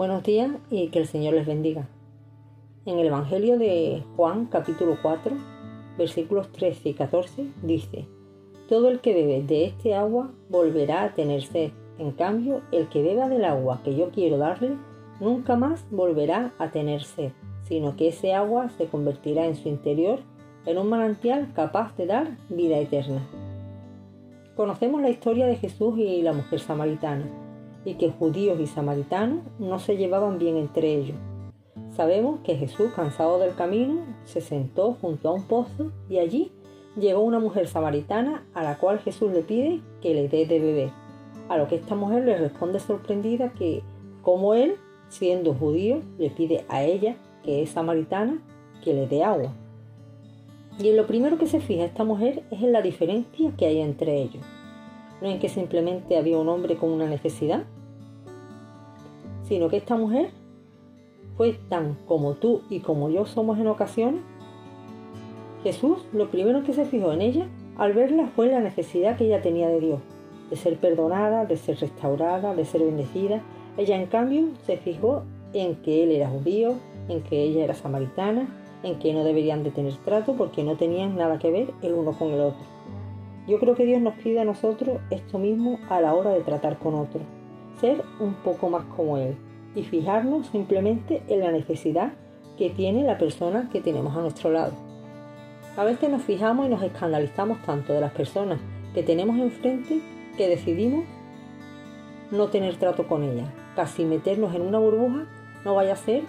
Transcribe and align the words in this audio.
Buenos 0.00 0.22
días 0.22 0.50
y 0.70 0.88
que 0.88 0.98
el 0.98 1.06
Señor 1.06 1.34
les 1.34 1.46
bendiga. 1.46 1.86
En 2.86 2.98
el 2.98 3.08
Evangelio 3.08 3.58
de 3.58 4.02
Juan 4.16 4.46
capítulo 4.46 4.96
4, 5.02 5.36
versículos 5.98 6.50
13 6.52 6.88
y 6.88 6.94
14 6.94 7.46
dice, 7.62 8.06
Todo 8.66 8.88
el 8.88 9.00
que 9.00 9.12
bebe 9.12 9.42
de 9.42 9.66
este 9.66 9.94
agua 9.94 10.30
volverá 10.48 11.02
a 11.02 11.12
tener 11.12 11.42
sed. 11.42 11.72
En 11.98 12.12
cambio, 12.12 12.62
el 12.72 12.88
que 12.88 13.02
beba 13.02 13.28
del 13.28 13.44
agua 13.44 13.82
que 13.84 13.94
yo 13.94 14.08
quiero 14.08 14.38
darle, 14.38 14.70
nunca 15.20 15.56
más 15.56 15.84
volverá 15.90 16.54
a 16.58 16.70
tener 16.70 17.02
sed, 17.02 17.32
sino 17.64 17.94
que 17.94 18.08
ese 18.08 18.32
agua 18.32 18.70
se 18.78 18.86
convertirá 18.86 19.44
en 19.44 19.54
su 19.54 19.68
interior 19.68 20.20
en 20.64 20.78
un 20.78 20.88
manantial 20.88 21.52
capaz 21.52 21.94
de 21.98 22.06
dar 22.06 22.38
vida 22.48 22.78
eterna. 22.78 23.20
Conocemos 24.56 25.02
la 25.02 25.10
historia 25.10 25.46
de 25.46 25.56
Jesús 25.56 25.98
y 25.98 26.22
la 26.22 26.32
mujer 26.32 26.58
samaritana 26.58 27.49
y 27.84 27.94
que 27.94 28.10
judíos 28.10 28.58
y 28.60 28.66
samaritanos 28.66 29.40
no 29.58 29.78
se 29.78 29.96
llevaban 29.96 30.38
bien 30.38 30.56
entre 30.56 30.94
ellos. 30.94 31.16
Sabemos 31.90 32.40
que 32.40 32.56
Jesús, 32.56 32.92
cansado 32.94 33.38
del 33.38 33.54
camino, 33.54 34.04
se 34.24 34.40
sentó 34.40 34.96
junto 35.00 35.28
a 35.28 35.32
un 35.32 35.44
pozo 35.44 35.90
y 36.08 36.18
allí 36.18 36.52
llegó 36.96 37.20
una 37.20 37.38
mujer 37.38 37.68
samaritana 37.68 38.46
a 38.54 38.62
la 38.62 38.78
cual 38.78 38.98
Jesús 39.00 39.32
le 39.32 39.42
pide 39.42 39.80
que 40.00 40.14
le 40.14 40.28
dé 40.28 40.46
de 40.46 40.60
beber. 40.60 40.90
A 41.48 41.56
lo 41.56 41.66
que 41.66 41.76
esta 41.76 41.94
mujer 41.94 42.24
le 42.24 42.36
responde 42.36 42.78
sorprendida 42.80 43.52
que, 43.52 43.82
como 44.22 44.54
él, 44.54 44.76
siendo 45.08 45.54
judío, 45.54 46.00
le 46.18 46.30
pide 46.30 46.64
a 46.68 46.84
ella, 46.84 47.16
que 47.42 47.62
es 47.62 47.70
samaritana, 47.70 48.40
que 48.84 48.94
le 48.94 49.06
dé 49.06 49.24
agua. 49.24 49.52
Y 50.78 50.88
en 50.90 50.96
lo 50.96 51.06
primero 51.06 51.38
que 51.38 51.46
se 51.46 51.60
fija 51.60 51.84
esta 51.84 52.04
mujer 52.04 52.44
es 52.50 52.62
en 52.62 52.72
la 52.72 52.82
diferencia 52.82 53.52
que 53.56 53.66
hay 53.66 53.80
entre 53.80 54.22
ellos 54.22 54.44
no 55.20 55.28
en 55.28 55.38
que 55.38 55.48
simplemente 55.48 56.16
había 56.16 56.38
un 56.38 56.48
hombre 56.48 56.76
con 56.76 56.90
una 56.90 57.06
necesidad, 57.06 57.64
sino 59.50 59.68
que 59.68 59.78
esta 59.78 59.96
mujer 59.96 60.30
fue 61.36 61.58
tan 61.68 61.96
como 62.06 62.34
tú 62.34 62.62
y 62.70 62.78
como 62.78 63.10
yo 63.10 63.26
somos 63.26 63.58
en 63.58 63.66
ocasiones. 63.66 64.20
Jesús 65.64 66.06
lo 66.12 66.30
primero 66.30 66.62
que 66.62 66.72
se 66.72 66.84
fijó 66.84 67.12
en 67.12 67.20
ella 67.20 67.48
al 67.76 67.92
verla 67.92 68.30
fue 68.36 68.46
la 68.46 68.60
necesidad 68.60 69.16
que 69.16 69.24
ella 69.24 69.42
tenía 69.42 69.68
de 69.68 69.80
Dios, 69.80 69.98
de 70.50 70.56
ser 70.56 70.78
perdonada, 70.78 71.46
de 71.46 71.56
ser 71.56 71.80
restaurada, 71.80 72.54
de 72.54 72.64
ser 72.64 72.82
bendecida. 72.84 73.42
Ella 73.76 73.96
en 73.96 74.06
cambio 74.06 74.50
se 74.66 74.76
fijó 74.76 75.24
en 75.52 75.74
que 75.82 76.04
él 76.04 76.12
era 76.12 76.30
judío, 76.30 76.74
en 77.08 77.20
que 77.24 77.42
ella 77.42 77.64
era 77.64 77.74
samaritana, 77.74 78.56
en 78.84 79.00
que 79.00 79.12
no 79.12 79.24
deberían 79.24 79.64
de 79.64 79.72
tener 79.72 79.96
trato 80.04 80.36
porque 80.36 80.62
no 80.62 80.76
tenían 80.76 81.16
nada 81.16 81.40
que 81.40 81.50
ver 81.50 81.72
el 81.82 81.94
uno 81.94 82.16
con 82.16 82.28
el 82.28 82.40
otro. 82.40 82.64
Yo 83.48 83.58
creo 83.58 83.74
que 83.74 83.84
Dios 83.84 84.00
nos 84.00 84.14
pide 84.14 84.38
a 84.38 84.44
nosotros 84.44 85.00
esto 85.10 85.40
mismo 85.40 85.80
a 85.88 86.00
la 86.00 86.14
hora 86.14 86.30
de 86.30 86.42
tratar 86.42 86.78
con 86.78 86.94
otros, 86.94 87.24
ser 87.78 88.02
un 88.18 88.34
poco 88.34 88.68
más 88.68 88.84
como 88.96 89.16
Él 89.16 89.36
y 89.74 89.82
fijarnos 89.82 90.48
simplemente 90.48 91.22
en 91.28 91.40
la 91.40 91.52
necesidad 91.52 92.12
que 92.56 92.70
tiene 92.70 93.04
la 93.04 93.18
persona 93.18 93.68
que 93.72 93.80
tenemos 93.80 94.16
a 94.16 94.20
nuestro 94.20 94.50
lado. 94.50 94.72
A 95.76 95.84
veces 95.84 96.10
nos 96.10 96.22
fijamos 96.22 96.66
y 96.66 96.68
nos 96.68 96.82
escandalizamos 96.82 97.62
tanto 97.62 97.92
de 97.92 98.00
las 98.00 98.12
personas 98.12 98.58
que 98.94 99.02
tenemos 99.02 99.38
enfrente 99.38 100.00
que 100.36 100.48
decidimos 100.48 101.04
no 102.30 102.48
tener 102.48 102.76
trato 102.76 103.06
con 103.06 103.22
ellas, 103.22 103.48
casi 103.76 104.04
meternos 104.04 104.54
en 104.54 104.62
una 104.62 104.78
burbuja, 104.78 105.26
no 105.64 105.74
vaya 105.74 105.94
a 105.94 105.96
ser 105.96 106.22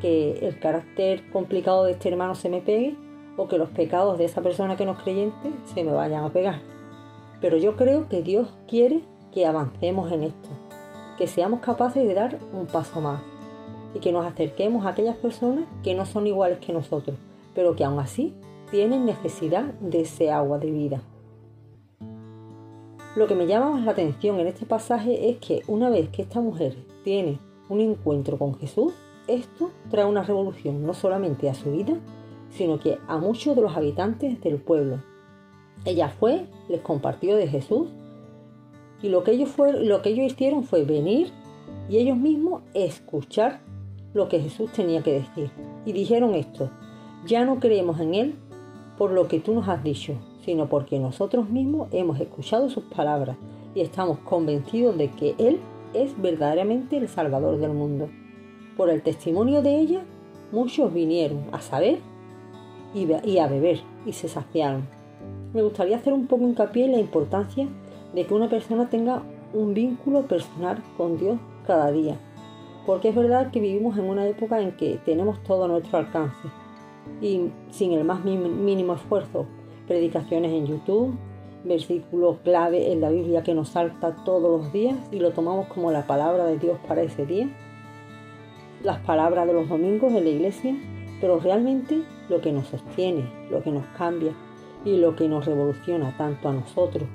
que 0.00 0.38
el 0.46 0.58
carácter 0.58 1.28
complicado 1.30 1.84
de 1.84 1.92
este 1.92 2.08
hermano 2.08 2.34
se 2.34 2.48
me 2.48 2.60
pegue 2.60 2.96
o 3.36 3.48
que 3.48 3.58
los 3.58 3.70
pecados 3.70 4.18
de 4.18 4.24
esa 4.24 4.42
persona 4.42 4.76
que 4.76 4.84
no 4.84 4.92
es 4.92 4.98
creyente 4.98 5.50
se 5.64 5.84
me 5.84 5.92
vayan 5.92 6.24
a 6.24 6.32
pegar. 6.32 6.60
Pero 7.40 7.56
yo 7.56 7.76
creo 7.76 8.08
que 8.08 8.22
Dios 8.22 8.52
quiere 8.68 9.00
que 9.32 9.46
avancemos 9.46 10.10
en 10.12 10.24
esto, 10.24 10.48
que 11.18 11.26
seamos 11.26 11.60
capaces 11.60 12.06
de 12.06 12.14
dar 12.14 12.38
un 12.52 12.66
paso 12.66 13.00
más 13.00 13.20
y 13.94 13.98
que 13.98 14.12
nos 14.12 14.24
acerquemos 14.24 14.86
a 14.86 14.90
aquellas 14.90 15.16
personas 15.16 15.64
que 15.82 15.94
no 15.94 16.06
son 16.06 16.26
iguales 16.26 16.58
que 16.58 16.72
nosotros, 16.72 17.16
pero 17.54 17.74
que 17.74 17.84
aún 17.84 17.98
así 17.98 18.34
tienen 18.70 19.04
necesidad 19.04 19.64
de 19.80 20.02
ese 20.02 20.30
agua 20.30 20.58
de 20.58 20.70
vida. 20.70 21.02
Lo 23.16 23.26
que 23.26 23.34
me 23.34 23.46
llama 23.46 23.70
más 23.70 23.84
la 23.84 23.92
atención 23.92 24.38
en 24.38 24.46
este 24.46 24.64
pasaje 24.64 25.30
es 25.30 25.38
que 25.38 25.62
una 25.66 25.90
vez 25.90 26.08
que 26.10 26.22
esta 26.22 26.40
mujer 26.40 26.76
tiene 27.02 27.40
un 27.68 27.80
encuentro 27.80 28.38
con 28.38 28.54
Jesús, 28.54 28.92
esto 29.26 29.70
trae 29.90 30.04
una 30.04 30.22
revolución 30.22 30.86
no 30.86 30.94
solamente 30.94 31.50
a 31.50 31.54
su 31.54 31.72
vida, 31.72 31.94
sino 32.50 32.78
que 32.78 32.98
a 33.08 33.18
muchos 33.18 33.56
de 33.56 33.62
los 33.62 33.76
habitantes 33.76 34.40
del 34.40 34.58
pueblo. 34.58 35.02
Ella 35.84 36.08
fue, 36.08 36.46
les 36.68 36.80
compartió 36.80 37.36
de 37.36 37.48
Jesús 37.48 37.88
y 39.02 39.08
lo 39.08 39.22
que 39.22 39.32
ellos, 39.32 39.50
fue, 39.50 39.84
lo 39.84 40.02
que 40.02 40.10
ellos 40.10 40.32
hicieron 40.32 40.64
fue 40.64 40.84
venir 40.84 41.28
y 41.88 41.98
ellos 41.98 42.16
mismos 42.16 42.62
escuchar 42.74 43.60
lo 44.14 44.28
que 44.28 44.40
Jesús 44.40 44.72
tenía 44.72 45.02
que 45.02 45.12
decir. 45.12 45.50
Y 45.86 45.92
dijeron 45.92 46.34
esto, 46.34 46.70
ya 47.26 47.44
no 47.44 47.60
creemos 47.60 48.00
en 48.00 48.14
Él 48.14 48.34
por 48.96 49.12
lo 49.12 49.28
que 49.28 49.40
tú 49.40 49.54
nos 49.54 49.68
has 49.68 49.82
dicho, 49.82 50.14
sino 50.44 50.68
porque 50.68 50.98
nosotros 50.98 51.48
mismos 51.48 51.88
hemos 51.92 52.18
escuchado 52.20 52.68
sus 52.68 52.84
palabras 52.84 53.36
y 53.74 53.80
estamos 53.80 54.18
convencidos 54.18 54.96
de 54.98 55.10
que 55.10 55.34
Él 55.38 55.60
es 55.94 56.20
verdaderamente 56.20 56.96
el 56.96 57.08
Salvador 57.08 57.58
del 57.58 57.72
mundo. 57.72 58.08
Por 58.76 58.90
el 58.90 59.02
testimonio 59.02 59.62
de 59.62 59.78
ella, 59.78 60.02
muchos 60.52 60.92
vinieron 60.92 61.44
a 61.52 61.60
saber 61.60 61.98
y, 62.94 63.38
a 63.38 63.46
beber 63.46 63.80
y 64.06 64.12
se 64.12 64.28
saciaron. 64.28 64.86
Me 65.52 65.62
gustaría 65.62 65.96
hacer 65.96 66.12
un 66.12 66.26
poco 66.26 66.44
hincapié 66.44 66.84
en 66.86 66.92
la 66.92 67.00
importancia 67.00 67.68
de 68.14 68.26
que 68.26 68.34
una 68.34 68.48
persona 68.48 68.88
tenga 68.88 69.22
un 69.52 69.74
vínculo 69.74 70.22
personal 70.26 70.82
con 70.96 71.18
Dios 71.18 71.38
cada 71.66 71.90
día. 71.90 72.18
Porque 72.86 73.10
es 73.10 73.14
verdad 73.14 73.50
que 73.50 73.60
vivimos 73.60 73.98
en 73.98 74.04
una 74.04 74.26
época 74.26 74.60
en 74.60 74.72
que 74.72 74.98
tenemos 75.04 75.42
todo 75.42 75.64
a 75.64 75.68
nuestro 75.68 75.98
alcance 75.98 76.48
y 77.20 77.50
sin 77.70 77.92
el 77.92 78.04
más 78.04 78.24
mínimo 78.24 78.94
esfuerzo. 78.94 79.46
Predicaciones 79.86 80.52
en 80.52 80.66
YouTube, 80.66 81.14
versículos 81.64 82.38
clave 82.44 82.92
en 82.92 83.00
la 83.00 83.10
Biblia 83.10 83.42
que 83.42 83.54
nos 83.54 83.70
salta 83.70 84.16
todos 84.24 84.60
los 84.60 84.72
días 84.72 84.96
y 85.10 85.18
lo 85.18 85.32
tomamos 85.32 85.66
como 85.68 85.90
la 85.90 86.06
palabra 86.06 86.44
de 86.44 86.58
Dios 86.58 86.78
para 86.86 87.02
ese 87.02 87.26
día. 87.26 87.48
Las 88.82 88.98
palabras 89.00 89.46
de 89.46 89.52
los 89.52 89.68
domingos 89.68 90.12
en 90.12 90.24
la 90.24 90.30
iglesia 90.30 90.76
pero 91.20 91.40
realmente 91.40 92.02
lo 92.28 92.40
que 92.40 92.52
nos 92.52 92.66
sostiene, 92.68 93.24
lo 93.50 93.62
que 93.62 93.70
nos 93.70 93.84
cambia 93.96 94.32
y 94.84 94.96
lo 94.96 95.16
que 95.16 95.28
nos 95.28 95.46
revoluciona 95.46 96.16
tanto 96.16 96.48
a 96.48 96.52
nosotros 96.52 97.08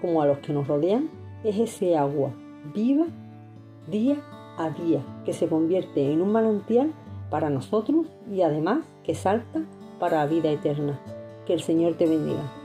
como 0.00 0.22
a 0.22 0.26
los 0.26 0.38
que 0.38 0.52
nos 0.52 0.66
rodean 0.66 1.10
es 1.44 1.58
ese 1.58 1.96
agua 1.96 2.32
viva 2.74 3.06
día 3.90 4.16
a 4.58 4.70
día 4.70 5.02
que 5.24 5.32
se 5.32 5.48
convierte 5.48 6.12
en 6.12 6.20
un 6.20 6.32
manantial 6.32 6.92
para 7.30 7.50
nosotros 7.50 8.06
y 8.30 8.42
además 8.42 8.80
que 9.04 9.14
salta 9.14 9.62
para 9.98 10.18
la 10.18 10.26
vida 10.26 10.50
eterna. 10.50 10.98
Que 11.46 11.54
el 11.54 11.60
Señor 11.60 11.94
te 11.94 12.06
bendiga. 12.06 12.57